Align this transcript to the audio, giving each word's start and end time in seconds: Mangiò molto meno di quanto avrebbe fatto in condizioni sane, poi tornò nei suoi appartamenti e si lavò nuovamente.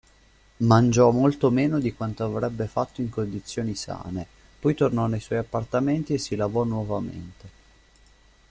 Mangiò 0.61 1.11
molto 1.11 1.51
meno 1.51 1.77
di 1.77 1.93
quanto 1.93 2.23
avrebbe 2.23 2.65
fatto 2.65 3.01
in 3.01 3.09
condizioni 3.11 3.75
sane, 3.75 4.25
poi 4.59 4.73
tornò 4.73 5.05
nei 5.05 5.19
suoi 5.19 5.37
appartamenti 5.37 6.13
e 6.13 6.17
si 6.17 6.35
lavò 6.35 6.63
nuovamente. 6.63 7.49